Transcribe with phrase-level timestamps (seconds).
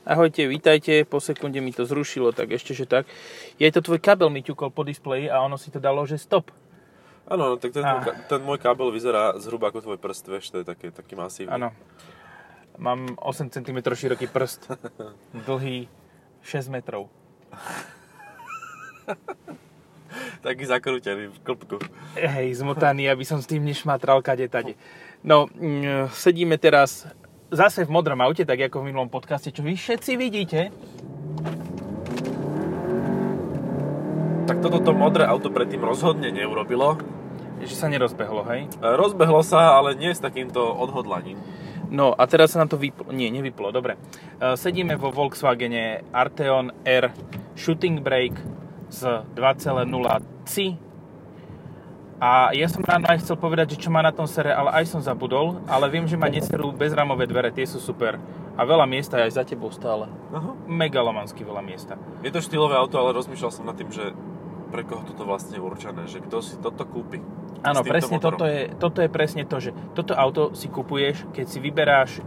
[0.00, 3.04] Ahojte, vítajte, po sekunde mi to zrušilo, tak ešte, že tak.
[3.60, 6.48] Je to tvoj kabel mi ťukol po displeji a ono si to dalo, že stop.
[7.28, 8.00] Áno, no, tak ten, Ah.
[8.26, 11.52] ten môj kábel vyzerá zhruba ako tvoj prst, vieš, to je taký, taký masívny.
[11.52, 11.68] Áno.
[12.80, 14.72] Mám 8 cm široký prst,
[15.46, 15.84] dlhý
[16.42, 17.12] 6 metrov.
[20.40, 21.76] Taký zakrútený v klpku.
[22.16, 24.74] Hej, zmotaný, aby som s tým nešmatral kade tade.
[25.22, 27.04] No, mm, sedíme teraz
[27.50, 30.60] zase v modrom aute, tak ako v minulom podcaste, čo vy všetci vidíte.
[34.46, 36.98] Tak toto to modré auto predtým rozhodne neurobilo.
[37.60, 38.72] Že sa nerozbehlo, hej?
[38.80, 41.36] E, Rozbehlo sa, ale nie s takýmto odhodlaním.
[41.92, 44.00] No a teraz sa nám to vyplo, nie, nevyplo, dobre.
[44.40, 47.12] E, Sedíme vo Volkswagene Arteon R
[47.60, 48.40] Shooting Brake
[48.88, 49.86] z 2.0
[50.48, 50.89] CI
[52.20, 54.92] a ja som ráno aj chcel povedať, že čo má na tom sere, ale aj
[54.92, 58.20] som zabudol, ale viem, že má neserú bezramové dvere, tie sú super.
[58.60, 60.04] A veľa miesta je aj za tebou stále.
[60.28, 60.52] Aha.
[60.68, 61.96] Megalomansky veľa miesta.
[62.20, 64.12] Je to štýlové auto, ale rozmýšľal som nad tým, že
[64.68, 67.24] pre koho toto vlastne je určené, že kto si toto kúpi.
[67.64, 68.36] Áno, presne motorom.
[68.36, 72.22] toto je, toto je presne to, že toto auto si kupuješ, keď si vyberáš e,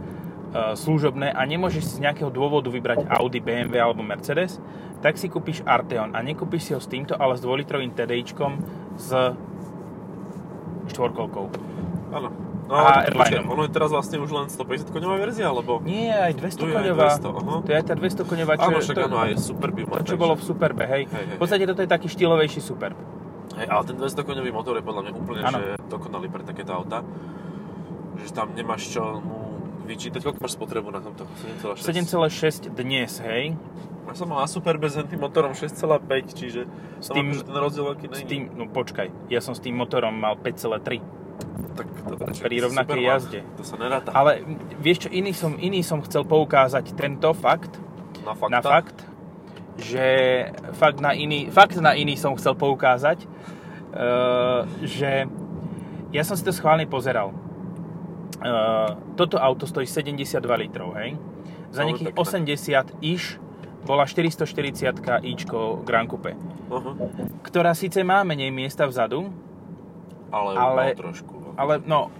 [0.74, 4.58] služobné a nemôžeš si z nejakého dôvodu vybrať Audi, BMW alebo Mercedes,
[5.06, 8.52] tak si kúpiš Arteon a nekúpiš si ho s týmto, ale s 2-litrovým TDIčkom
[8.98, 9.10] s
[10.86, 11.46] štvorkolkou.
[12.10, 12.28] Áno.
[12.64, 15.84] No, A počkaj, ono je teraz vlastne už len 150 koňová verzia, alebo...
[15.84, 17.08] Nie, aj 200 Tu je aj koňová.
[17.12, 17.54] 200, aha.
[17.60, 19.82] To je aj tá 200 koňová, čo, Áno, je- však to, áno, aj super by
[19.84, 19.94] mal.
[19.94, 21.02] to, čo bolo v Superbe, hej.
[21.04, 22.96] Hej, hej, V podstate toto je taký štýlovejší Superb.
[23.54, 27.04] Hej, ale ten 200 koňový motor je podľa mňa úplne že dokonalý pre takéto auta.
[28.16, 29.53] Že tam nemáš čo mu
[29.84, 30.20] vyčítať.
[30.24, 31.28] Koľko máš spotrebu na tomto?
[31.60, 32.68] 7,6?
[32.68, 33.54] 7,6 dnes, hej.
[34.04, 36.68] Ja som mal super bez tým motorom 6,5, čiže
[37.00, 40.36] S tým- ten rozdiel veľký S tým, no počkaj, ja som s tým motorom mal
[40.36, 41.00] 5,3.
[41.74, 43.40] Tak dobre, čo, pri rovnakej jazde.
[43.58, 44.14] To sa neráta.
[44.14, 44.44] Ale
[44.78, 47.74] vieš čo, iný som, iný som chcel poukázať tento fakt,
[48.22, 48.52] na fakta.
[48.52, 48.98] na fakt,
[49.74, 50.06] že
[50.78, 55.26] fakt na iný, fakt na iný som chcel poukázať, uh, že
[56.14, 57.34] ja som si to schválne pozeral.
[58.44, 61.16] Uh, toto auto stojí 72 litrov, hej?
[61.72, 62.92] Za Veľmi nejakých pekné.
[63.00, 63.22] 80 iš
[63.84, 66.36] bola 440 ičko Grand Coupe,
[66.72, 66.92] Aha.
[67.44, 69.28] ktorá síce má menej miesta vzadu,
[70.28, 70.96] Ale, Ale- ale...
[70.96, 71.34] trošku.
[71.36, 71.50] no.
[71.56, 72.12] ale no,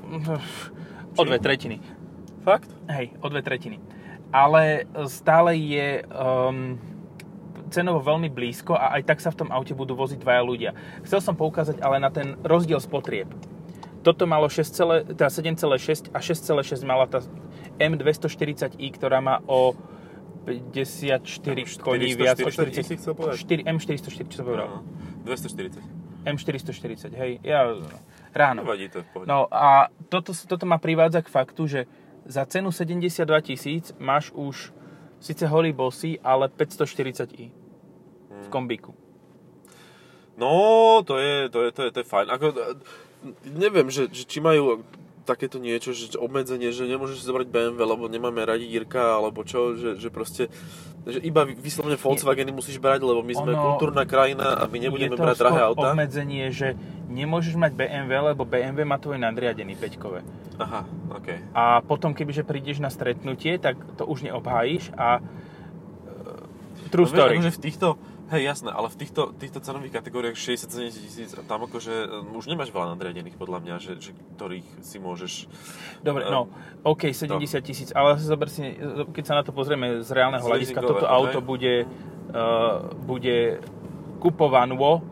[1.18, 1.80] o dve tretiny.
[2.44, 2.68] Fakt?
[2.88, 3.80] Hej, o dve tretiny.
[4.34, 6.76] Ale stále je um,
[7.72, 10.70] cenovo veľmi blízko a aj tak sa v tom aute budú voziť dvaja ľudia.
[11.06, 13.30] Chcel som poukázať ale na ten rozdiel spotrieb.
[14.04, 17.24] Toto malo 6, teda 7,6 a 6,6 mala tá
[17.80, 19.72] M240i, ktorá má o
[20.44, 21.24] 54
[21.80, 22.36] koní viac.
[22.44, 23.64] O 440 si chcel povedať?
[23.64, 24.68] 4, M440, čo som povedal?
[24.68, 24.84] Áno.
[25.24, 25.80] 240.
[26.28, 27.32] M440, hej.
[27.40, 27.72] Ja,
[28.36, 28.64] ráno.
[28.64, 29.28] Nevadí to, pohode.
[29.28, 31.80] No a toto, toto ma privádza k faktu, že
[32.28, 34.72] za cenu 72 tisíc máš už
[35.20, 37.52] síce holý bossy, ale 540i
[38.44, 38.92] v kombíku.
[40.36, 42.26] No, to je, to je, to je, to je fajn.
[42.26, 42.46] Ako,
[43.44, 44.84] neviem, že, že či majú
[45.24, 49.72] takéto niečo, že obmedzenie, že nemôžeš si zobrať BMW, lebo nemáme radi Jirka, alebo čo,
[49.72, 50.52] že, že proste,
[51.02, 55.16] že iba vyslovene Volkswageny musíš brať, lebo my sme Ono- kultúrna krajina a my nebudeme
[55.16, 55.88] to brať drahé auta.
[55.90, 56.76] obmedzenie, že
[57.06, 60.20] nemôžeš mať BMW, lebo BMW má tvoj nadriadený peťkové.
[60.54, 61.28] Aha, ok.
[61.50, 65.24] A potom, kebyže prídeš na stretnutie, tak to už neobhájiš a uh,
[66.88, 67.32] true No, vieš, story.
[67.34, 67.88] akože v týchto,
[68.30, 72.72] hej jasné, ale v týchto, týchto cenových kategóriách 60-70 tisíc, tam akože um, už nemáš
[72.72, 75.32] veľa nadriadených podľa mňa, že, že ktorých si môžeš...
[76.00, 76.48] Dobre, eh, no,
[76.84, 78.76] OK, 70 tisíc, ale zober si,
[79.12, 81.46] keď sa na to pozrieme z reálneho Z hľadiska, toto auto hej.
[81.46, 81.74] bude,
[82.32, 83.60] uh, bude
[84.20, 85.04] kupovanú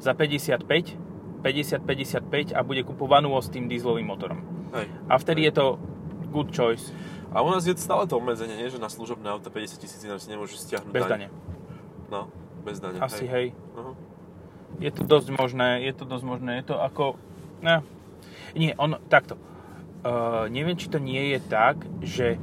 [0.00, 0.64] za 55,
[1.44, 4.40] 50-55 a bude kupovanú s tým dieselovým motorom.
[4.72, 4.88] Hej.
[5.08, 5.66] A vtedy je to
[6.32, 6.90] good choice,
[7.34, 8.70] A u nás je stále to obmedzenie, nie?
[8.70, 11.26] že na služobné auto 50 tisíc si nemôžeš stiahnuť bez dane.
[12.06, 12.30] No,
[12.64, 12.98] bez dane.
[12.98, 13.52] Asi hej.
[13.76, 13.92] Aha.
[14.82, 17.14] Je to dosť možné, je to dosť možné, je to ako...
[17.62, 17.84] Ne,
[18.56, 19.38] nie, on, takto.
[20.04, 22.36] Uh, neviem, či to nie je tak, že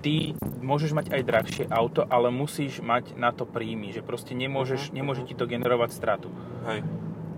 [0.00, 4.90] ty môžeš mať aj drahšie auto, ale musíš mať na to príjmy, že proste nemôžeš,
[4.90, 5.28] Mhm, nemôže mhm.
[5.28, 6.28] ti to generovať stratu.
[6.68, 6.84] Hej.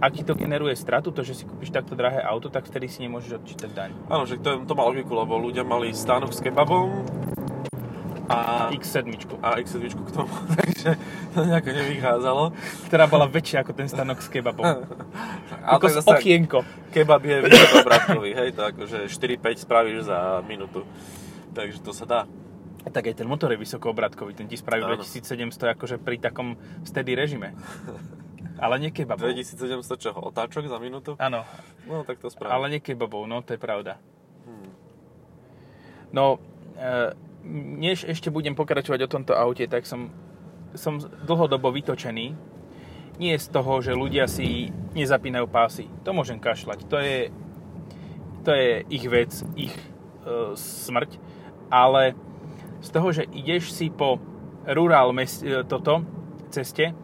[0.02, 3.06] Ak ti to generuje stratu, to, že si kúpiš takto drahé auto, tak vtedy si
[3.06, 3.90] nemôžeš odčítať daň.
[4.10, 7.06] Áno, že to, to má logiku, lebo ľudia mali stánok s kebabom
[8.32, 9.04] a, X7,
[9.44, 10.96] a x k tomu, takže
[11.36, 12.44] to nejako nevychádzalo.
[12.88, 14.64] ktorá bola väčšia ako ten stanok s kebabom.
[15.62, 16.66] Ako zase okienko.
[16.90, 20.82] Kebab je vysokoobratkový, hej, to akože 4-5 spravíš za minútu.
[21.54, 22.20] Takže to sa dá.
[22.82, 24.98] Tak aj ten motor je vysokoobratkový, ten ti spraví Áno.
[24.98, 27.54] 2700 akože pri takom steady režime.
[28.62, 29.30] Ale nie kebabov.
[29.30, 30.18] 2700 čoho?
[30.18, 31.14] Otáčok za minútu?
[31.22, 31.46] Áno,
[31.86, 32.46] No, tak to spraví.
[32.46, 33.98] ale nie kebabov, no to je pravda.
[34.46, 34.70] Hmm.
[36.14, 36.38] No,
[36.78, 37.10] e,
[37.46, 40.10] než ešte budem pokračovať o tomto aute, tak som,
[40.74, 42.34] som dlhodobo vytočený.
[43.20, 45.86] Nie z toho, že ľudia si nezapínajú pásy.
[46.02, 46.78] To môžem kašľať.
[46.88, 47.18] To je,
[48.42, 49.74] to je ich vec, ich
[50.24, 51.20] e, smrť.
[51.68, 52.16] Ale
[52.80, 54.16] z toho, že ideš si po
[54.64, 56.02] rural mes, e, toto,
[56.48, 56.96] ceste,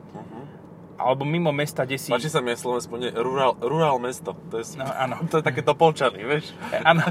[0.99, 2.11] alebo mimo mesta, kde si...
[2.11, 4.35] Páči sa mi aj Slovensku, nie, rural, rural mesto.
[4.51, 5.23] To je, No, áno.
[5.31, 6.51] to je také topolčany, vieš?
[6.83, 7.07] Áno.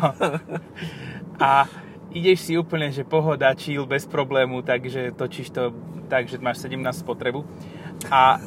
[1.40, 1.66] A
[2.18, 5.70] ideš si úplne, že pohoda, chill, bez problému, takže točíš to
[6.10, 7.46] tak, že máš 17 spotrebu.
[8.10, 8.42] A,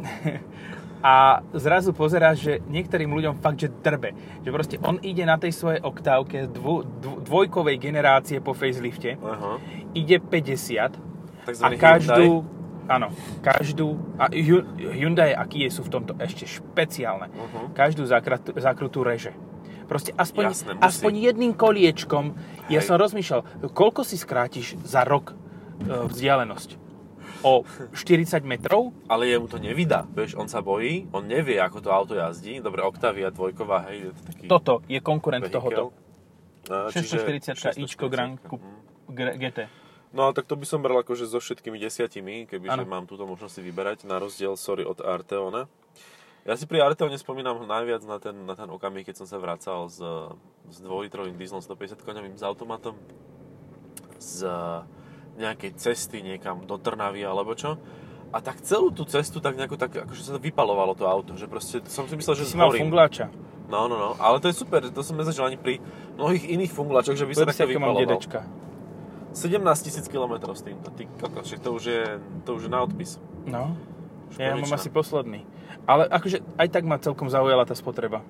[1.12, 1.14] a
[1.54, 4.12] zrazu pozeráš, že niektorým ľuďom fakt, že drbe.
[4.42, 9.62] Že proste on ide na tej svojej oktávke dvo, dvo, dvojkovej generácie po facelifte, Aha.
[9.94, 11.10] ide 50
[11.64, 12.44] a každú,
[12.86, 13.08] áno,
[13.40, 17.32] každú, a Hy- Hyundai a Kia sú v tomto ešte špeciálne.
[17.32, 17.72] Uh-huh.
[17.72, 19.32] Každú zakratu, zakrutú reže.
[19.90, 20.86] Proste aspoň, Jasné, musí.
[20.86, 22.38] aspoň jedným koliečkom.
[22.70, 22.86] Ja Hej.
[22.86, 25.34] som rozmýšľal, koľko si skrátiš za rok
[25.80, 26.78] e, vzdialenosť?
[27.40, 28.94] O 40 metrov?
[29.06, 32.60] Ale jemu to nevydá, vieš, on sa bojí, on nevie, ako to auto jazdí.
[32.60, 34.44] Dobre, Octavia dvojková, hej, je to taký...
[34.46, 35.90] Toto je konkurent tohoto.
[36.68, 38.78] No, čiže 640 ičko Grand Coupe Mhm.
[39.10, 39.58] G- GT.
[40.10, 43.52] No ale tak to by som bral akože so všetkými desiatimi, kebyže mám túto možnosť
[43.52, 45.66] si vyberať, na rozdiel, sorry, od Arteona.
[46.48, 49.92] Ja si pri Arteone spomínam najviac na ten, na ten okamih, keď som sa vracal
[49.92, 50.00] s,
[50.72, 52.96] s dvojlitrovým dieselom 150 koňovým s automatom
[54.16, 54.48] z
[55.36, 57.76] nejakej cesty niekam do Trnavy alebo čo.
[58.30, 61.82] A tak celú tú cestu tak nejako tak, akože sa vypalovalo to auto, že proste
[61.90, 63.26] som si myslel, Ty že si mal fungláča.
[63.70, 65.78] No, no, no, ale to je super, to som nezažil ani pri
[66.18, 68.02] mnohých iných fungulačoch, že by sa takto vypaloval.
[68.02, 68.42] dedečka.
[69.30, 72.02] 17 tisíc km s týmto, ty kokos, to už je,
[72.42, 73.22] to už je na odpis.
[73.46, 73.78] No,
[74.30, 75.42] Už ja mám asi posledný.
[75.84, 78.22] Ale akože aj tak ma celkom zaujala tá spotreba.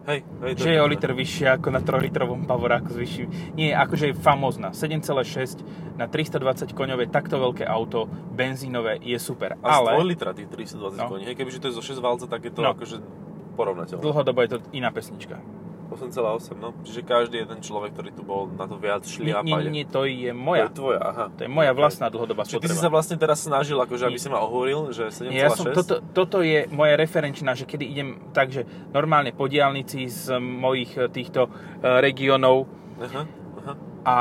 [0.00, 3.28] Hej, hej, Že je o liter vyššia ako na 3-litrovom Pavoráku s vyšším.
[3.52, 4.72] Nie, akože je famózna.
[4.72, 5.60] 7,6
[5.94, 9.60] na 320 koňové, takto veľké auto, benzínové, je super.
[9.60, 11.04] A z 2 Ale litra tých 320 No.
[11.06, 12.72] koní, hej, kebyže to je zo 6 valca, tak je to No.
[12.72, 12.96] akože
[13.54, 14.00] porovnateľné.
[14.00, 15.36] dlhodobo je to iná pesnička.
[15.90, 16.70] 8,8, no.
[16.86, 19.42] Čiže každý jeden človek, ktorý tu bol na to viac Nie, šliapa.
[19.42, 20.70] nie, nie, to je moja.
[20.70, 21.24] To je tvoja, aha.
[21.34, 24.22] To je moja vlastná dlhodobá Čiže ty si sa vlastne teraz snažil, akože, aby Nie.
[24.22, 25.34] si ma ohúril, že 7,6?
[25.34, 28.62] Nie, ja som, toto, toto je moja referenčná, že kedy idem tak, že
[28.94, 32.70] normálne po diálnici z mojich e, týchto e, regiónov
[33.02, 33.22] Aha,
[33.58, 33.72] aha.
[34.06, 34.16] a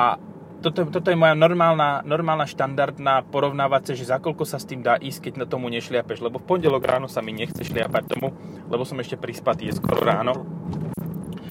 [0.60, 5.00] toto, toto je moja normálna, normálna štandardná porovnávacia, že za koľko sa s tým dá
[5.00, 8.36] ísť, keď na tomu nešliapeš, lebo v pondelok ráno sa mi nechce šliapať tomu,
[8.68, 10.44] lebo som ešte prispatý, je skoro ráno.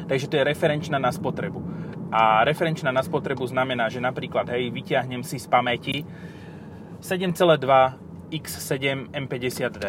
[0.08, 1.60] Takže to je referenčná na spotrebu.
[2.08, 6.08] A referenčná na spotrebu znamená, že napríklad, hej, vyťahnem si z pamäti
[7.04, 9.84] 7,2 X7 M50D.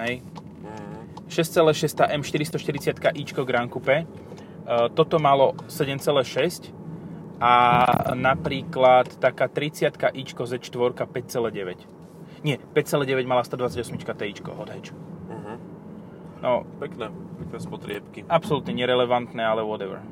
[0.00, 0.24] Hej,
[0.64, 1.28] Mhm.
[1.28, 3.92] 6,6 M440 ičko Grand Coupe.
[3.92, 4.06] E,
[4.94, 6.72] Toto malo 7,6
[7.40, 7.52] a
[8.14, 11.84] napríklad taká 30 ičko Z4 5,9.
[12.42, 14.90] Nie, 5,9 mala 128 Tičko od Hedge.
[16.42, 17.06] No, Pekné,
[17.38, 18.20] pekné spotriebky.
[18.26, 20.02] absolútne nerelevantné, ale whatever.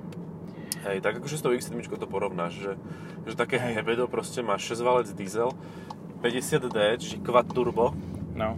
[0.87, 2.73] Hej, tak akože s tou X7 to porovnáš, že,
[3.29, 3.83] že také Hej.
[3.83, 5.51] hebedo proste máš 6 valec diesel,
[6.23, 7.93] 50D, čiže quad turbo,
[8.31, 8.55] No.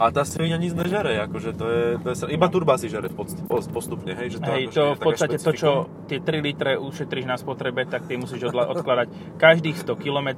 [0.00, 3.12] a tá svinia nic nežere, akože to je, to je iba turba si žere
[3.46, 5.70] postupne, hej, že to, Hej, akože to v podstate to, čo
[6.08, 10.28] tie 3 litre ušetríš na spotrebe, tak ty musíš odkladať každých 100 km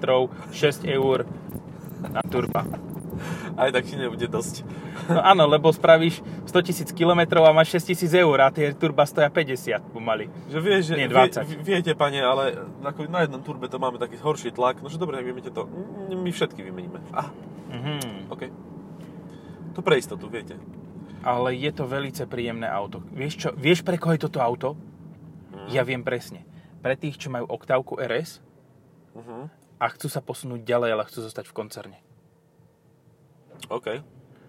[0.50, 1.24] 6 eur
[2.10, 2.66] na turba.
[3.54, 4.64] Aj tak ti nebude dosť.
[5.08, 9.04] No áno, lebo spravíš 100 tisíc km a máš 6 tisíc eur a tie turba
[9.04, 10.28] stoja 50 pomaly.
[10.48, 11.44] Že vieš, že Nie, vie, 20.
[11.44, 15.18] vie- viete, pane, ale na jednom turbe to máme taký horší tlak, no že dobre,
[15.18, 15.64] tak to.
[15.66, 17.00] Mm, My všetky vymeníme.
[17.12, 17.28] Ah,
[17.72, 18.28] Mhm.
[18.28, 18.42] OK.
[19.72, 20.60] To pre istotu, viete.
[21.24, 23.00] Ale je to veľmi príjemné auto.
[23.08, 24.76] Vieš čo, vieš pre koho je toto auto?
[25.52, 25.68] Mhm.
[25.70, 26.44] Ja viem presne.
[26.82, 28.42] Pre tých, čo majú oktávku RS
[29.12, 29.44] Uh-huh.
[29.78, 31.98] a chcú sa posunúť ďalej, ale chcú zostať v koncerne.
[33.68, 33.88] OK.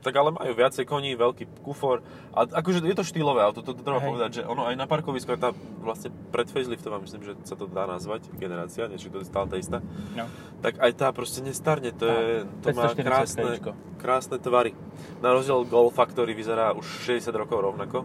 [0.03, 2.03] Tak ale majú viacej koní, veľký kufor.
[2.35, 4.07] A akože je to štýlové auto, to, to treba Hej.
[4.11, 7.71] povedať, že ono aj na parkovisku, aj tá vlastne pred faceliftová, myslím, že sa to
[7.71, 9.79] dá nazvať, generácia, nie, či to je stále tá istá.
[10.11, 10.27] No.
[10.59, 13.71] Tak aj tá proste nestarne, to, je, to má 540 krásne, Ičko.
[13.95, 14.75] krásne tvary.
[15.23, 18.03] Na rozdiel Golfa, ktorý vyzerá už 60 rokov rovnako,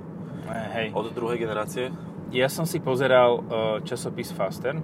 [0.48, 0.96] Eh, Hej.
[0.96, 1.92] od druhej generácie.
[2.32, 3.42] Ja som si pozeral uh,
[3.84, 4.80] časopis Faster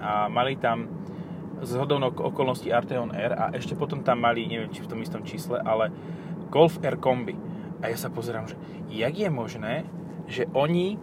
[0.00, 0.88] a mali tam
[1.62, 5.22] z hodovnok okolností Arteon R a ešte potom tam mali, neviem či v tom istom
[5.22, 5.94] čísle, ale
[6.50, 7.38] Golf R kombi.
[7.82, 8.58] A ja sa pozerám, že
[8.90, 9.86] jak je možné,
[10.26, 10.98] že oni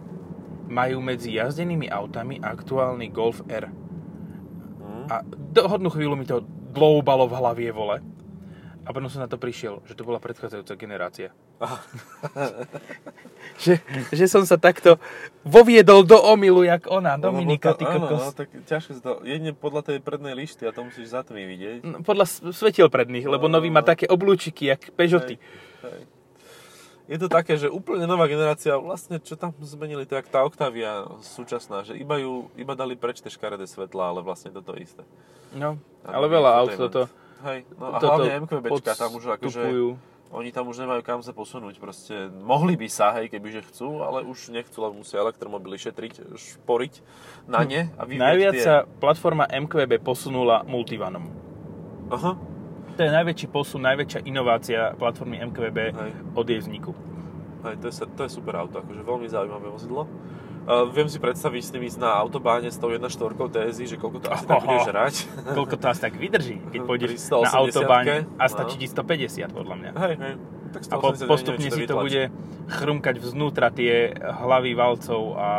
[0.70, 3.66] majú medzi jazdenými autami aktuálny Golf R.
[3.66, 5.04] Hm.
[5.10, 7.98] A do hodnú chvíľu mi to dloubalo v hlavie, vole.
[8.86, 11.34] A potom som na to prišiel, že to bola predchádzajúca generácia.
[13.64, 14.96] že, že som sa takto
[15.44, 18.20] voviedol do omilu, jak ona, Dominika, ty áno, kokos.
[18.20, 21.44] no, tak ťažké sa to, jedine podľa tej prednej lišty a to musíš za tmy
[21.44, 21.80] vidieť.
[21.84, 22.24] No, Podľa
[22.56, 23.88] svetiel predných, lebo No, nový no, má no.
[23.92, 25.36] také oblúčiky, jak Peugeoty.
[25.84, 26.00] Hej.
[27.10, 31.10] Je to také, že úplne nová generácia, vlastne čo tam zmenili, to jak tá Octavia
[31.26, 35.02] súčasná, že iba ju, iba dali preč tie škaredé svetlá, ale vlastne toto isté.
[35.50, 35.74] No,
[36.06, 39.86] ale nový veľa aut toto, Hej, no a toto hlavne MQBčka, tam už akože, podstupujú.
[40.30, 44.22] Oni tam už nemajú kam sa posunúť, proste mohli by sa, hej, kebyže chcú, ale
[44.22, 46.92] už nechcú, lebo musia elektromobily šetriť, šporiť
[47.50, 48.62] na ne a Najviac tie...
[48.62, 51.26] sa platforma MQB posunula multivanom.
[52.10, 52.38] Aha,
[52.94, 56.12] To je najväčší posun, najväčšia inovácia platformy MQB hej.
[56.34, 56.92] od jej vzniku.
[57.66, 60.06] Hej, to, je, to je super auto, akože veľmi zaujímavé vozidlo.
[60.60, 64.18] Uh, viem si predstaviť s tým ísť na autobáne s tou 1.4 TSI, že koľko
[64.20, 65.14] to asi tak bude žrať.
[65.56, 67.56] Koľko to asi tak vydrží, keď pôjdeš na 180-ke?
[67.56, 69.90] autobáň a stačí ti 150 podľa mňa.
[69.96, 70.34] Hej, hej.
[70.70, 72.04] Tak A po, 180 postupne neviem, si to vytlačí.
[72.06, 72.22] bude
[72.70, 75.50] chrumkať vznútra tie hlavy valcov a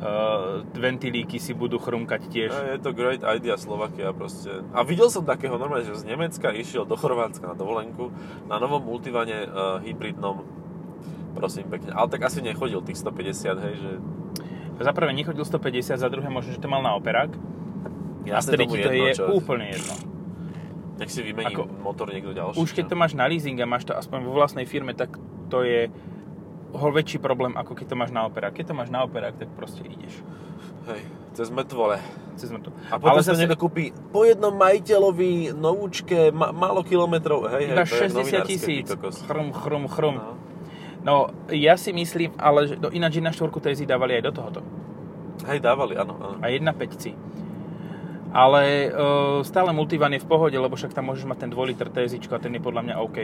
[0.00, 2.50] uh, ventilíky si budú chrumkať tiež.
[2.54, 4.64] Je to great idea Slovakia proste.
[4.72, 8.08] A videl som takého normálne, že z Nemecka išiel do Chorvátska na dovolenku
[8.48, 10.44] na novom multivane uh, hybridnom.
[11.36, 11.92] Prosím pekne.
[11.92, 13.92] Ale tak asi nechodil tých 150, hej, že...
[14.76, 17.32] Za prvé nechodil 150, za druhé možno, že to mal na operák.
[18.26, 19.94] A Jasne tretí to je úplne jedno.
[20.96, 22.56] Nech si vymení Ako- motor niekto ďalší.
[22.56, 25.20] Už keď to máš na leasing a máš to aspoň vo vlastnej firme, tak
[25.52, 25.92] to je
[26.76, 28.52] ho väčší problém, ako keď to máš na operák.
[28.52, 30.20] Keď to máš na operák, tak proste ideš.
[30.86, 31.02] Hej,
[31.36, 31.98] cez mŕtvole.
[32.36, 32.68] Cez to.
[32.92, 37.64] A potom Ale sa zase niekto kúpi po jednom majiteľovi novúčke, ma, málo kilometrov, hej,
[37.64, 38.86] hej, iba to je 60 novinárske, tisíc.
[39.24, 40.16] Chrum, chrum, chrum.
[40.20, 40.45] No.
[41.06, 44.60] No, ja si myslím, ale že do, ináč na štvorku TSI dávali aj do tohoto.
[45.46, 46.42] Hej, dávali, áno, áno.
[46.42, 51.50] A 1.5 Ale uh, stále multivan je v pohode, lebo však tam môžeš mať ten
[51.54, 53.18] 2 liter TSI a ten je podľa mňa OK.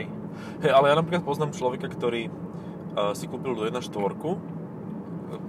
[0.62, 3.90] Hej, ale ja napríklad poznám človeka, ktorý uh, si kúpil do 1.4,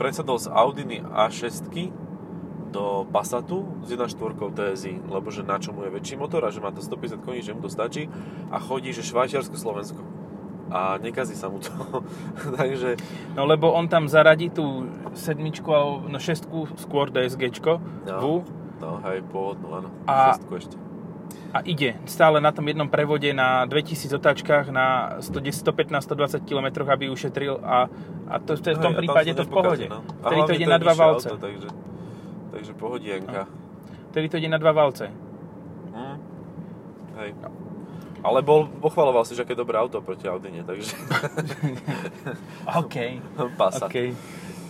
[0.02, 1.70] presadol z Audiny A6
[2.74, 4.10] do Passatu s 1.4
[4.58, 7.46] TSI, lebo že na čo mu je väčší motor a že má to 150 koní,
[7.46, 8.10] že mu to stačí
[8.50, 10.12] a chodí, že Švajčiarsko-Slovensko
[10.70, 11.72] a nekazí sa mu to.
[12.60, 12.96] Takže
[13.34, 18.17] No lebo on tam zaradí tú sedmičku, alebo no šestku, skôr DSGčko, No.
[18.20, 18.27] V,
[18.77, 19.89] No, hej, pôvodnú, áno.
[20.03, 20.75] A- Šestku ešte.
[21.55, 26.67] a ide stále na tom jednom prevode na 2000 otáčkach na 110, 115, 120 km,
[26.84, 27.88] aby ušetril a,
[28.27, 29.86] a to, to, v tom Hej, prípade to v pohode.
[29.88, 30.03] no.
[30.22, 31.27] Vtedy to ide je na dva valce.
[31.29, 31.70] Auto, takže,
[32.51, 33.48] takže pohodienka.
[34.12, 35.08] Vtedy to ide na dva valce.
[35.93, 36.17] Hm.
[37.15, 37.29] Hej.
[38.24, 40.96] Ale bol, pochvaloval si, že aké dobré auto proti Audine, takže
[42.82, 42.96] OK.
[43.60, 43.92] Passat.
[43.92, 44.15] OK.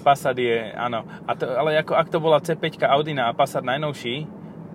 [0.02, 1.06] Passat je, áno.
[1.30, 4.26] A to, ale ako, ak to bola C5 Audina a Passat najnovší,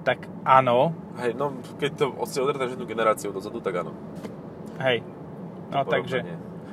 [0.07, 1.51] tak áno, Hej, no
[1.83, 3.91] keď to si odrátaš jednu generáciu dozadu, tak áno.
[4.79, 5.03] hej.
[5.69, 6.23] No takže.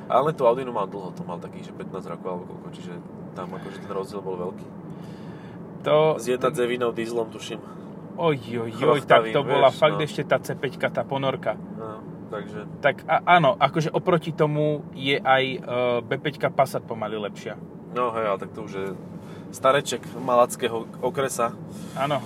[0.06, 2.94] Ale tú Audinu mal dlho, to mal takých, že 15 rokov alebo koľko, čiže
[3.34, 4.66] tam akože ten rozdiel bol veľký.
[5.82, 6.14] to...
[6.22, 7.58] S jedna devinou dieslom, tuším.
[8.16, 10.06] Oj, oj, oj, tak to bola vieš, fakt no.
[10.06, 11.58] ešte tá C5, tá ponorka.
[12.26, 15.62] Takže, Tak a, áno, akože oproti tomu je aj uh,
[16.02, 17.54] B5 Passat pomaly lepšia.
[17.94, 18.88] no hej, ale tak to už je
[19.54, 21.54] stareček malackého okresa.
[21.94, 22.18] Áno,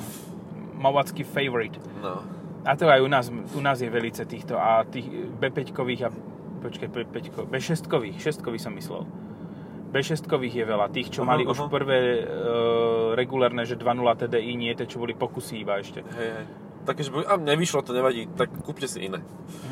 [0.81, 1.77] mavacký favorite.
[2.01, 2.25] No,
[2.65, 5.05] A to aj u nás, u nás je velice týchto a tých
[5.37, 6.11] B5-kových a
[6.61, 9.05] počkaj, B5 B6-kových, 6-kových som myslel.
[9.91, 11.51] B6-kových je veľa, tých, čo Aha, mali aha.
[11.51, 16.05] už prvé uh, regulárne, že 2.0 TDI, nie tie, čo boli pokusy iba ešte.
[16.05, 16.47] hej, hej.
[16.91, 19.23] Také, že a nevyšlo, to nevadí, tak kúpte si iné.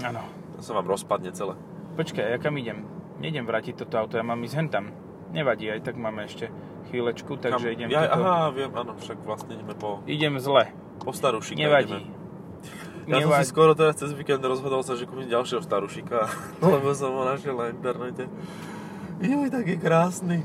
[0.06, 0.22] Áno.
[0.54, 1.58] To sa vám rozpadne celé.
[1.98, 2.86] Počkaj, ja kam idem?
[3.18, 4.94] Nejdem vrátiť toto auto, ja mám ísť hentam.
[5.34, 6.46] Nevadí, aj tak máme ešte
[6.94, 7.74] chvíľečku, takže Kam?
[7.74, 8.22] idem ja, toto...
[8.22, 10.70] Aha, viem, áno, však vlastne ideme po, Idem zle,
[11.02, 11.58] po starušika.
[11.58, 12.06] nevadí.
[12.06, 12.16] Ideme.
[13.08, 13.48] Ja som si Nevadí.
[13.48, 16.28] skoro teraz cez víkend rozhodol sa, že kúpim ďalšieho starušika,
[16.60, 18.28] lebo som ho našiel na internete.
[19.24, 20.38] Joj, tak je krásny.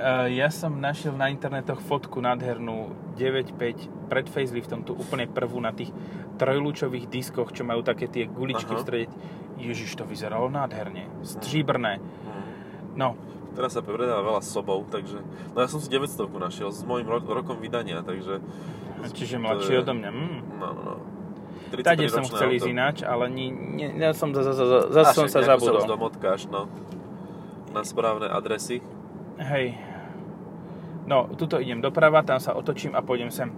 [0.00, 5.76] Uh, ja som našiel na internetoch fotku nádhernú 9.5 pred faceliftom, tú úplne prvú na
[5.76, 5.92] tých
[6.40, 8.80] trojlúčových diskoch, čo majú také tie guličky Aha.
[8.80, 9.14] v strede.
[9.60, 11.04] Ježiš, to vyzeralo nádherne.
[11.20, 12.00] Stříbrné.
[12.96, 13.12] No,
[13.50, 15.20] Teraz sa predáva veľa sobou, takže...
[15.52, 18.38] No ja som si 900 našiel s môjim ro- rokom vydania, takže...
[19.10, 20.10] čiže mladší je- odo mňa.
[20.14, 20.38] Mm.
[20.62, 20.94] No, no, no.
[21.82, 24.54] Tade som 33-ročné chcel ísť ináč, ale ni, ni, ja som za, za,
[24.90, 25.82] za, A som sa zabudol.
[25.82, 26.66] sa už domotkáš, no.
[27.74, 28.82] Na správne adresy.
[29.38, 29.78] Hej.
[31.10, 33.50] No, tuto idem doprava, tam sa otočím a pôjdem sem.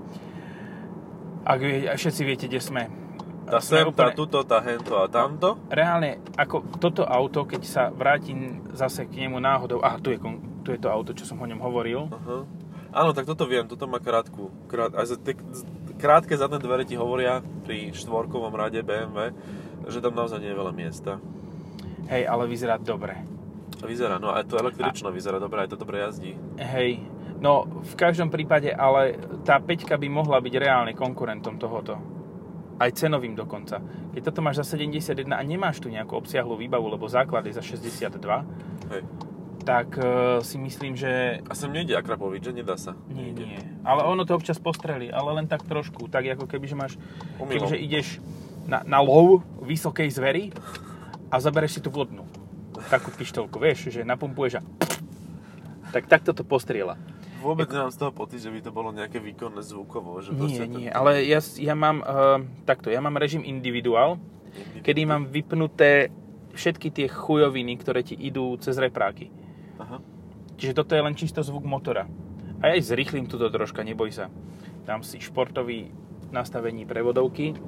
[1.45, 2.89] Ak vie, a všetci viete, kde sme.
[3.45, 5.61] Tá sem, tá tuto, tá hento a tamto.
[5.69, 9.85] Reálne, ako toto auto, keď sa vrátim zase k nemu náhodou...
[9.85, 10.19] Aha, tu je,
[10.65, 12.09] tu je to auto, čo som o ňom hovoril.
[12.09, 12.49] Aha.
[12.93, 14.49] Áno, tak toto viem, toto má krátku.
[14.73, 15.37] Krát, aj za tie
[16.01, 19.37] krátke zadné dvere ti hovoria pri štvorkovom rade BMW,
[19.93, 21.21] že tam naozaj nie je veľa miesta.
[22.09, 23.29] Hej, ale vyzerá dobre.
[23.83, 26.39] Vyzerá, no aj to električno vyzerá dobre, aj to dobre jazdí.
[26.57, 27.03] Hej,
[27.43, 31.99] no v každom prípade, ale tá 5 by mohla byť reálne konkurentom tohoto.
[32.79, 33.83] Aj cenovým dokonca.
[34.15, 37.63] Keď toto máš za 71 a nemáš tu nejakú obsiahlu výbavu, lebo základ je za
[37.63, 38.19] 62,
[38.91, 39.03] Hej.
[39.63, 42.95] tak uh, si myslím, že A sem nejde akrapoviť, že nedá sa.
[43.11, 43.45] nie, Nejde.
[43.47, 43.63] nie.
[43.87, 46.11] Ale ono to občas postrelí, ale len tak trošku.
[46.11, 46.93] Tak ako keby, že máš,
[47.39, 47.67] Omylom.
[47.71, 48.09] kebyže ideš
[48.67, 50.51] na, na lov vysokej zvery
[51.31, 52.27] a zabereš si tú vodnú.
[52.91, 54.63] Takú pištolku, vieš, že napumpuješ a
[55.93, 56.97] tak takto to postriela.
[57.43, 60.23] Vôbec nemám z toho pocit, že by to bolo nejaké výkonné zvukovo.
[60.23, 64.23] Že Nie, nie, to- ale ja, ja mám uh, takto, ja mám režim individuál,
[64.87, 66.15] kedy mám vypnuté
[66.55, 69.33] všetky tie chujoviny, ktoré ti idú cez repráky.
[69.83, 69.99] Aha.
[70.61, 72.07] Čiže toto je len čisto zvuk motora.
[72.63, 74.31] A ja aj zrýchlim túto troška, neboj sa.
[74.87, 75.91] Dám si športový
[76.31, 77.59] nastavení prevodovky.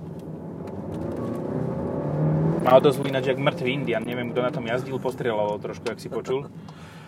[2.64, 4.02] Má odozvu ináč jak mŕtvý Indian.
[4.06, 6.46] Neviem, kto na tom jazdil, postrieľal trošku, jak si počul.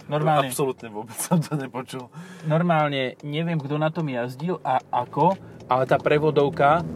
[0.06, 2.06] Normálne, Absolútne vôbec som to nepočul.
[2.46, 5.34] normálne neviem, kto na tom jazdil a ako,
[5.66, 6.86] ale tá prevodovka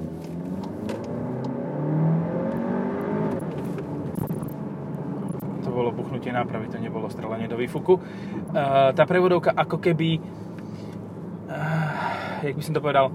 [5.61, 8.01] to bolo buchnutie nápravy, to nebolo strelanie do výfuku.
[8.51, 10.19] Uh, tá prevodovka ako keby
[11.47, 13.13] uh, jak by som to povedal,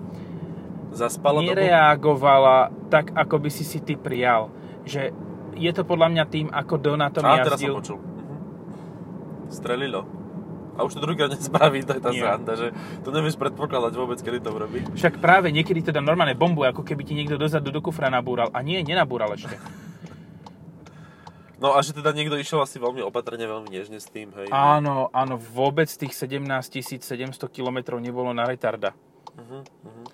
[0.95, 1.51] Zaspala dobu?
[1.51, 4.47] nereagovala tak, ako by si si ty prijal.
[4.87, 5.11] Že
[5.55, 7.75] je to podľa mňa tým, ako do na tom Á, teraz som jazdil.
[7.75, 7.97] počul.
[9.49, 10.05] Strelilo.
[10.75, 12.19] A už to druhýkrát nespraví, to je tá Nie.
[12.19, 14.83] sranda, že to nevieš predpokladať vôbec, kedy to urobí.
[14.91, 18.51] Však práve niekedy teda normálne bombu, ako keby ti niekto dozadu do kufra nabúral.
[18.51, 19.55] A nie, nenabúral ešte.
[21.55, 24.51] No a že teda niekto išiel asi veľmi opatrne, veľmi nežne s tým, hej.
[24.51, 28.91] Áno, áno, vôbec tých 17 700 km nebolo na retarda.
[29.39, 30.05] Uh-huh, uh-huh.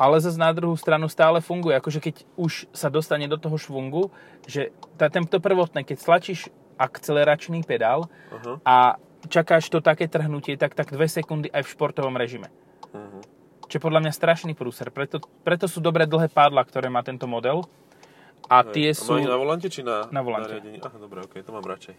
[0.00, 1.76] Ale zase na druhú stranu stále funguje.
[1.76, 4.08] Akože keď už sa dostane do toho švungu,
[4.48, 6.48] že tá, tento prvotné, keď stlačíš
[6.82, 8.58] akceleračný pedál Uh-huh.
[8.66, 8.98] a
[9.30, 12.50] čakáš to také trhnutie, tak tak 2 sekundy aj v športovom režime.
[12.90, 13.22] Uh-huh.
[13.70, 14.90] Čo je podľa mňa strašný prúser.
[14.90, 17.62] Preto, preto sú dobré dlhé pádla, ktoré má tento model.
[18.50, 19.04] A tie Hej.
[19.04, 19.14] sú...
[19.14, 20.50] A má ich na volante či na, Na volante.
[20.58, 20.82] riadení?
[20.82, 21.94] Aha, dobre, okej, to mám radšej.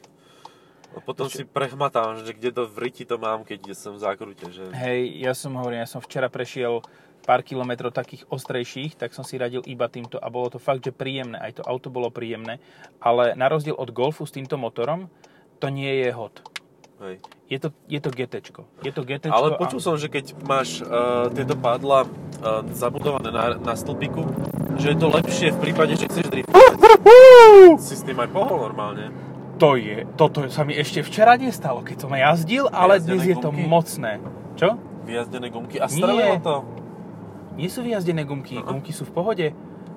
[0.93, 4.45] A potom si prehmatám, že kde to v riti to mám, keď som v zákrute,
[4.53, 4.69] že...
[4.77, 6.85] Hej, ja som hovorím, ja som včera prešiel
[7.23, 10.91] pár kilometrov takých ostrejších, tak som si radil iba týmto a bolo to fakt, že
[10.91, 11.39] príjemné.
[11.39, 12.59] Aj to auto bolo príjemné,
[12.99, 15.07] ale na rozdiel od Golfu s týmto motorom,
[15.63, 16.43] to nie je hot.
[17.03, 17.19] Hej.
[17.51, 18.61] Je to, je to GTčko.
[18.79, 23.27] Je to GTčko Ale a- počul som, že keď máš uh, tieto pádla uh, zabudované
[23.31, 24.23] na, na stĺpiku,
[24.79, 26.61] že je to lepšie v prípade, že chceš driftovať.
[27.83, 29.11] Si s tým aj pohol normálne.
[29.61, 33.35] To je, toto sa mi ešte včera nestalo, keď som jazdil, ale Vyjazdené dnes je
[33.37, 34.11] to mocné.
[34.57, 34.69] Čo?
[35.05, 35.77] Vyjazdené gumky.
[35.77, 36.82] A strelilo to.
[37.53, 38.65] Nie sú vyjazdené gumky, Aha.
[38.65, 39.47] gumky sú v pohode.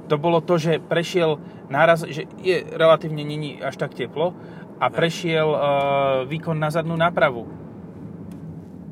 [0.06, 4.36] To bolo to, že prešiel náraz, že je relatívne není až tak teplo
[4.76, 5.58] a prešiel uh,
[6.28, 7.48] výkon na zadnú nápravu.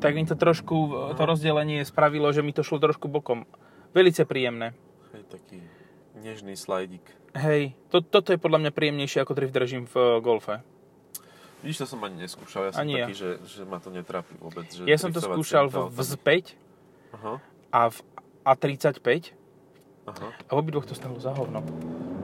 [0.03, 3.47] Tak mi to trošku, to rozdelenie spravilo, že mi to šlo trošku bokom.
[3.95, 4.75] Velice príjemné.
[5.15, 5.57] Hej, taký
[6.19, 7.05] nežný slajdík.
[7.37, 10.59] Hej, to, toto je podľa mňa príjemnejšie ako drift režim v uh, Golfe.
[11.63, 12.69] Vidíš, to som ani neskúšal.
[12.69, 13.07] Ja som Ani ja.
[13.09, 14.69] taký, že, že ma to netrápi vôbec.
[14.69, 16.05] Že Ja som to skúšal v, v autom.
[16.05, 16.29] Z5
[17.15, 17.33] Aha,
[17.73, 17.97] a v
[18.45, 19.33] A35
[20.05, 20.27] aha.
[20.31, 21.65] a v obidvoch to stalo za hovno.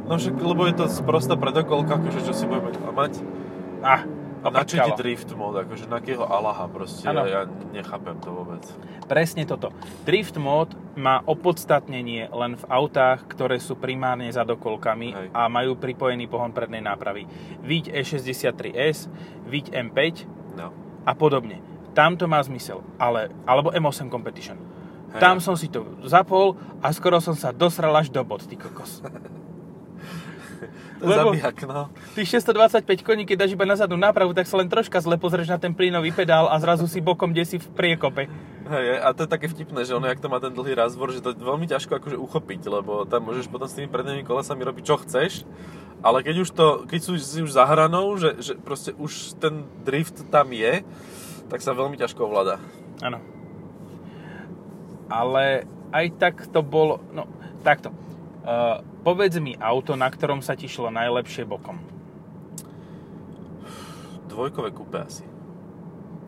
[0.05, 3.21] No však, lebo je to sprostá predokolka, akože čo si budeme klamať.
[3.81, 4.05] Ah,
[4.41, 7.41] A na čo ti drift mod, akože na akého Allaha proste, ja, ja
[7.73, 8.61] nechápem to vôbec.
[9.05, 9.69] Presne toto.
[10.01, 15.27] Drift mod má opodstatnenie len v autách, ktoré sú primárne za dokolkami Hej.
[15.33, 17.29] a majú pripojený pohon prednej nápravy.
[17.61, 19.09] Viď E63S,
[19.45, 20.25] Viď M5
[20.57, 20.73] No.
[21.05, 21.61] a podobne.
[21.93, 22.83] Tam to má zmysel.
[22.97, 24.57] Ale, alebo M8 Competition.
[25.11, 25.19] Hej.
[25.19, 29.03] Tam som si to zapol a skoro som sa dosral až do bod, ty kokos.
[31.01, 31.89] To Lebo- zabijak, no.
[32.13, 35.49] Tých 625 koní, keď dáš iba na zadnú nápravu, tak sa len troška zle pozrieš
[35.49, 38.29] na ten plynový pedál a zrazu si bokom kde si v priekope.
[38.69, 41.25] Hej, a to je také vtipné, že ono, jak to má ten dlhý razvor, že
[41.25, 44.83] to je veľmi ťažko akože uchopiť, lebo tam môžeš potom s tými prednými kolesami robiť
[44.85, 45.49] čo chceš,
[46.05, 49.65] ale keď už to, keď sú si už za hranou, že, že proste už ten
[49.81, 50.85] drift tam je,
[51.49, 52.61] tak sa veľmi ťažko ovláda.
[53.01, 53.17] Áno.
[55.11, 57.27] Ale aj tak to bolo, no
[57.61, 57.91] takto.
[58.41, 61.77] Uh, povedz mi auto, na ktorom sa ti šlo najlepšie bokom.
[64.31, 65.27] Dvojkové kúpe asi.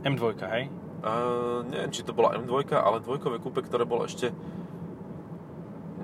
[0.04, 0.68] M2, hej?
[1.04, 4.36] Uh, neviem, či to bola M2, ale dvojkové kúpe, ktoré bolo ešte...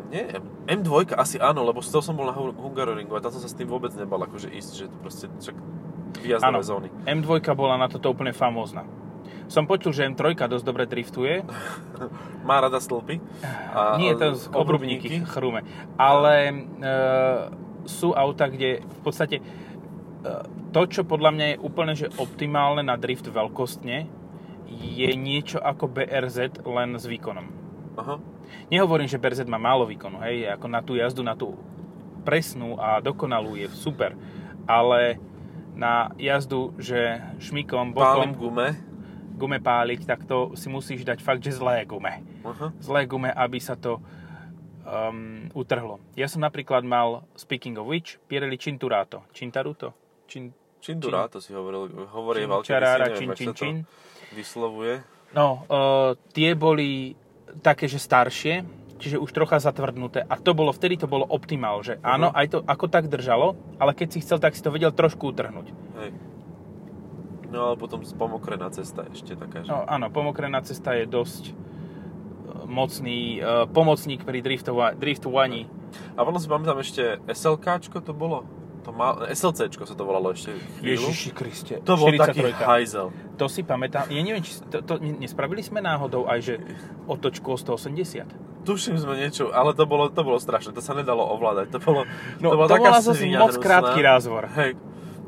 [0.10, 3.30] Nie, M- M2 asi áno, lebo z toho som bol na Hu- Hungaroringu a tam
[3.30, 5.56] som sa s tým vôbec nebal akože ísť, že to proste však
[6.24, 6.66] výjazdové Áno.
[6.66, 6.88] zóny.
[7.06, 8.88] M2 bola na toto úplne famózna.
[9.50, 11.42] Som počul, že M3 dosť dobre driftuje.
[12.48, 13.18] Má rada stĺpy.
[13.74, 15.66] A, Nie, to z obrubníky, chrume.
[15.98, 16.54] Ale e,
[17.90, 19.42] sú auta, kde v podstate
[20.70, 24.06] to, čo podľa mňa je úplne že optimálne na drift veľkostne,
[24.70, 27.46] je niečo ako BRZ len s výkonom.
[27.98, 28.16] Aha.
[28.70, 31.58] Nehovorím, že BRZ má málo výkonu, hej, ako na tú jazdu, na tú
[32.22, 34.14] presnú a dokonalú je super,
[34.70, 35.18] ale
[35.74, 38.68] na jazdu, že šmikom, Pálim bokom, gume.
[39.40, 42.20] Gume páliť, tak to si musíš dať fakt, že zlé gume.
[42.44, 42.76] Aha.
[42.78, 44.04] Zlé gume, aby sa to
[44.84, 46.04] um, utrhlo.
[46.14, 49.24] Ja som napríklad mal, speaking of which, Pirelli Cinturato.
[49.32, 49.96] Cintaruto?
[50.26, 53.76] Cin, Čindurato si hovoril, hovorí Čin- Valčer, čarára, neviem, čin, čin, čin.
[54.32, 55.02] vyslovuje.
[55.32, 57.14] No, uh, tie boli
[57.60, 58.62] také, že staršie,
[58.96, 60.22] čiže už trocha zatvrdnuté.
[60.22, 62.36] A to bolo, vtedy to bolo optimál, že áno, Mhm.
[62.36, 65.68] aj to ako tak držalo, ale keď si chcel, tak si to vedel trošku utrhnúť.
[65.98, 66.10] Hej.
[67.50, 69.70] No ale potom pomokrená cesta ešte taká, že...
[69.70, 71.54] No áno, pomokrená cesta je dosť uh,
[72.70, 75.66] mocný uh, pomocník pri driftova- driftovaní.
[76.14, 78.46] A potom si pamätám ešte SLKčko to bolo?
[78.88, 81.12] To mal, SLCčko sa to volalo ešte chvíľu.
[81.12, 82.64] Ježiši Kriste, to bol taký 43.
[82.64, 83.08] hajzel.
[83.36, 84.08] To si pamätám.
[84.08, 86.54] Ja neviem, či to, to nespravili sme náhodou aj, že
[87.04, 88.64] otočku o 180.
[88.64, 91.76] Tuším sme niečo, ale to bolo, to bolo strašné, to sa nedalo ovládať.
[91.76, 92.02] To bolo,
[92.40, 94.44] No, to, bola to taká bola zase moc krátky rázvor.
[94.56, 94.76] Hej,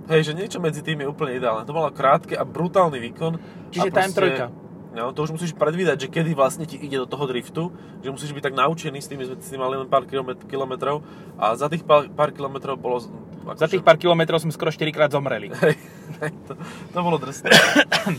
[0.08, 1.62] hej, že niečo medzi tým je úplne ideálne.
[1.62, 3.38] To bolo krátke a brutálny výkon.
[3.70, 4.46] Čiže Time trojka.
[4.92, 8.32] No, to už musíš predvídať, že kedy vlastne ti ide do toho driftu, že musíš
[8.32, 11.00] byť tak naučený s tým, s tým mali len pár kilomet- kilometrov
[11.40, 13.00] a za tých pár, pár kilometrov bolo...
[13.00, 13.08] z-
[13.56, 15.48] Za tých pár kilometrov sme skoro 4 krát zomreli.
[15.56, 15.80] Hej,
[16.44, 16.60] to,
[16.92, 17.48] to bolo drsné.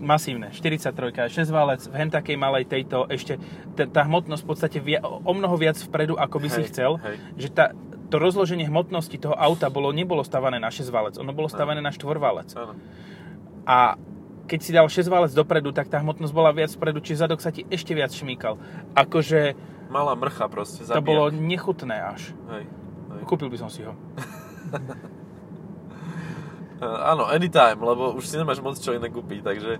[0.00, 0.96] Masívne, 43,
[1.28, 3.36] 6 válec v hen takej malej tejto, ešte
[3.70, 6.90] t- tá hmotnosť v podstate via, o mnoho viac vpredu, ako by si Hej, chcel,
[6.98, 7.16] hej.
[7.36, 7.76] že tá,
[8.10, 11.94] to rozloženie hmotnosti toho auta bolo, nebolo stavané na 6 válec, ono bolo stavané na
[11.94, 12.50] 4 válec.
[13.64, 13.94] A
[14.50, 17.54] keď si dal 6 válec dopredu, tak tá hmotnosť bola viac vpredu, čiže zadok sa
[17.54, 18.58] ti ešte viac šmíkal.
[18.98, 19.54] Akože
[19.90, 21.06] Malá mrcha proste, to zabíjak.
[21.06, 22.34] bolo nechutné až.
[22.50, 23.22] Hej, hej.
[23.30, 23.94] Kúpil by som si ho.
[26.78, 29.72] Uh, áno, anytime, lebo už si nemáš moc čo iné kúpiť, takže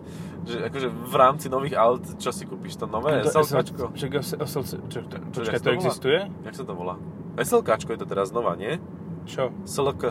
[0.47, 2.79] že akože v rámci nových aut, čo si kúpiš?
[2.83, 3.95] To nové To- SLKčko?
[3.95, 5.01] Čo, čo, čo, čo,
[5.35, 6.27] to to existuje?
[6.47, 6.99] Jak sa to volá?
[7.37, 8.81] SLKčko je to teraz znova, nie?
[9.25, 9.53] Čo?
[9.63, 10.11] SLK.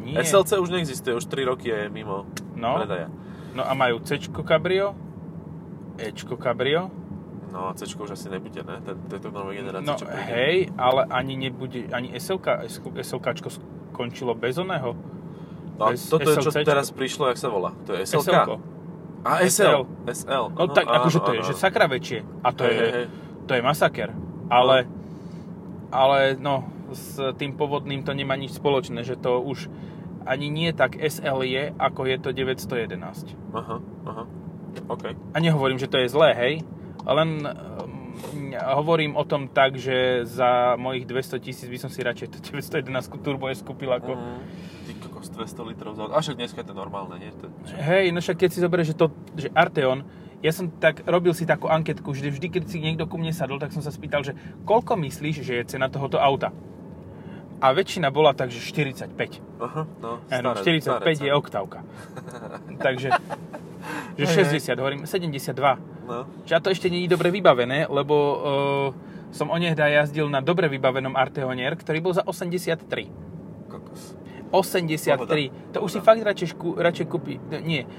[0.00, 0.22] Nie.
[0.22, 3.10] SLC už neexistuje, už 3 roky je mimo No, predaja.
[3.52, 4.94] no a majú C Cabrio,
[5.96, 6.90] Ečko Cabrio,
[7.48, 8.76] No a C už asi nebude, ne?
[9.08, 10.20] Tejto novej generácie, no čo príde.
[10.28, 14.92] hej, ale ani nebude, ani SLK, SLKčko skončilo bez oného.
[15.80, 16.68] No bez toto je, čo SLCčko.
[16.68, 17.72] teraz prišlo, jak sa volá?
[17.88, 18.28] To je SLK?
[18.28, 18.54] SLko.
[19.24, 19.80] A SL.
[20.04, 20.44] SL.
[20.52, 22.20] No tak akože to je, že sakra väčšie.
[22.44, 23.06] A to Hej, je, hej.
[23.48, 24.08] to je masaker.
[24.46, 24.84] Ale,
[25.88, 29.68] ale no, s tým povodným to nemá nič spoločné, že to už
[30.28, 33.32] ani nie tak SL je, ako je to 911.
[33.56, 34.24] Aha, aha.
[34.88, 35.04] OK.
[35.32, 36.54] A nehovorím, že to je zlé, hej,
[37.08, 37.98] len um,
[38.52, 43.24] hovorím o tom tak, že za mojich 200 tisíc by som si radšej to 911
[43.24, 44.12] Turbo S kúpil ako...
[44.16, 44.40] Mm,
[44.84, 46.12] ty kokos, 200 litrov za...
[46.12, 47.32] A však dneska je to normálne, nie?
[47.40, 47.48] To,
[47.80, 49.06] Hej, no však keď si zoberieš, že to,
[49.40, 50.04] že Arteon,
[50.38, 53.58] ja som tak, robil si takú anketku, že vždy, keď si niekto ku mne sadol,
[53.58, 56.54] tak som sa spýtal, že koľko myslíš, že je cena tohoto auta?
[57.58, 59.18] A väčšina bola tak, že 45.
[59.58, 61.34] aha, no, staré, 45 staré je ceny.
[61.34, 61.78] oktávka.
[62.86, 63.08] Takže,
[64.14, 65.58] že Hej, 60, hovorím, 72.
[66.06, 68.88] No, Čiže a to ešte je dobre vybavené, lebo uh,
[69.34, 72.86] som onehda jazdil na dobre vybavenom Arteonier, ktorý bol za 83.
[73.66, 74.14] kokos.
[74.54, 75.18] 83.
[75.18, 75.34] Pohoda.
[75.74, 76.08] To už si Pohoda.
[76.14, 76.48] fakt radšej,
[76.78, 77.42] radšej kúpi...
[77.66, 77.90] Nie.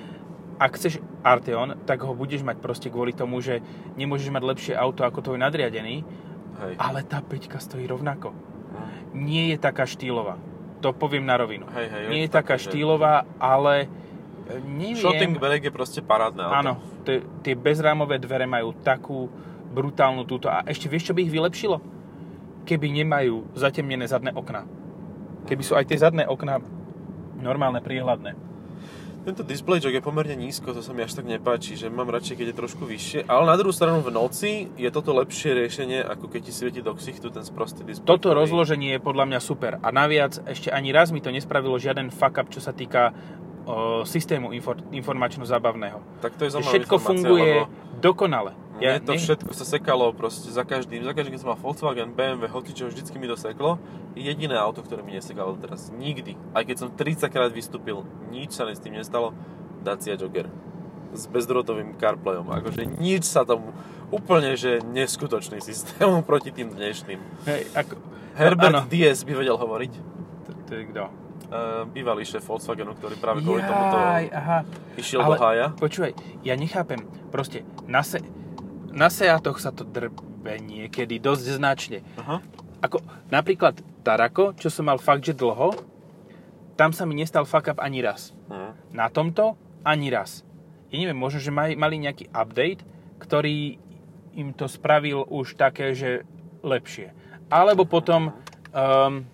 [0.59, 3.63] Ak chceš Arteon, tak ho budeš mať proste kvôli tomu, že
[3.95, 6.03] nemôžeš mať lepšie auto ako tvoj nadriadený,
[6.59, 6.73] Hej.
[6.75, 8.35] ale tá peťka stojí rovnako.
[8.35, 9.23] Mm.
[9.23, 10.35] Nie je taká štýlová.
[10.83, 11.63] To poviem na rovinu.
[11.71, 13.87] Hej, hej, Nie je taká že- štýlová, ale
[14.51, 14.99] e, neviem...
[14.99, 16.55] Shotting bag je proste parádne auto.
[16.59, 16.73] Áno,
[17.07, 19.31] tie, tie bezrámové dvere majú takú
[19.71, 20.51] brutálnu túto.
[20.51, 21.79] A ešte vieš, čo by ich vylepšilo?
[22.67, 24.67] Keby nemajú zatemnené zadné okná.
[25.47, 26.59] Keby sú aj tie zadné okná
[27.39, 28.48] normálne, priehľadné.
[29.19, 32.47] Tento displejčok je pomerne nízko, to sa mi až tak nepáči, že mám radšej, keď
[32.49, 33.19] je trošku vyššie.
[33.27, 36.95] Ale na druhú stranu v noci je toto lepšie riešenie, ako keď ti svieti do
[36.95, 38.07] ksichtu ten sprostý displej.
[38.07, 39.75] Toto ktorý- rozloženie je podľa mňa super.
[39.83, 43.11] A naviac ešte ani raz mi to nespravilo žiaden fuck up, čo sa týka
[44.07, 45.99] systému infor, informačno-zábavného.
[46.23, 47.69] Tak to je zaujímavá Všetko funguje lebo
[48.01, 48.51] dokonale.
[48.79, 52.15] Mne to ne- všetko sa sekalo proste za každým, za každým, keď som mal Volkswagen,
[52.15, 53.75] BMW, hocičo, vždycky mi to seklo.
[54.15, 56.39] Jediné auto, ktoré mi nesekalo teraz, nikdy.
[56.55, 59.35] Aj keď som 30 krát vystúpil, nič sa s tým nestalo,
[59.83, 60.47] Dacia Jogger.
[61.11, 62.47] S bezdrotovým CarPlayom.
[62.55, 63.75] Akože nič sa tam
[64.09, 67.19] úplne, že neskutočný systém proti tým dnešným.
[67.45, 67.93] Hej, ako,
[68.39, 68.81] Herbert áno.
[68.87, 69.91] Diaz by vedel hovoriť.
[70.47, 71.18] to, to je kto?
[71.49, 74.59] Uh, bývalý šéf Volkswagenu, ktorý práve kvôli tomuto Jaj, aha.
[75.01, 75.73] išiel do hája.
[75.81, 76.13] Počúvaj,
[76.45, 77.01] ja nechápem,
[77.33, 78.21] proste na, se,
[78.93, 82.05] na Seatoch sa to drbe niekedy dosť značne.
[82.21, 82.37] Aha.
[82.85, 83.01] Ako
[83.33, 85.73] napríklad Tarako, čo som mal fakt, že dlho,
[86.77, 88.29] tam sa mi nestal fuck up ani raz.
[88.53, 88.93] Hm.
[88.93, 90.45] Na tomto ani raz.
[90.93, 92.85] Ja neviem, možno, že maj, mali nejaký update,
[93.17, 93.81] ktorý
[94.37, 96.29] im to spravil už také, že
[96.61, 97.09] lepšie.
[97.49, 98.37] Alebo potom...
[98.69, 99.25] Um,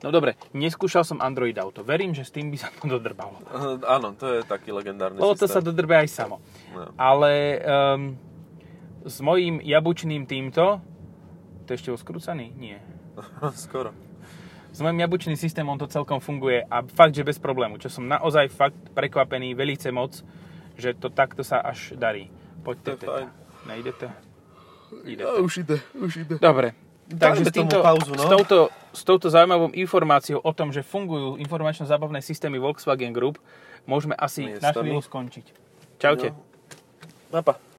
[0.00, 1.82] no dobre, neskúšal som Android Auto.
[1.82, 3.38] Verím, že s tým by sa to dodrbalo.
[3.42, 6.38] Eh, Áno, to je taký legendárny Lebo to sa dodrbe aj samo.
[6.74, 6.90] No.
[6.94, 8.14] Ale um,
[9.04, 10.80] s mojím jabučným týmto...
[11.64, 12.52] To je ešte oskrúcaný?
[12.56, 12.80] Nie.
[13.66, 13.92] Skoro.
[14.68, 17.76] S mojím jabučným systémom to celkom funguje a fakt, že bez problému.
[17.76, 20.16] Čo som naozaj fakt prekvapený, velice moc,
[20.78, 22.30] že to takto sa až darí.
[22.62, 23.12] Poďte To je teda.
[23.12, 23.28] fajn.
[23.66, 24.06] Nejde to?
[25.04, 25.44] Ide Ja, to.
[25.44, 26.34] už ide, už ide.
[26.38, 26.72] Dobre.
[27.08, 28.22] Takže Dajme s, týmto, tomu pauzu, no.
[28.22, 28.56] s, touto,
[28.94, 33.42] s touto zaujímavou informáciou o tom, že fungujú informačno-zábavné systémy Volkswagen Group,
[33.84, 35.46] môžeme asi na chvíľu skončiť.
[35.98, 36.32] Čaute.
[36.32, 36.38] No.
[37.28, 37.60] Napa.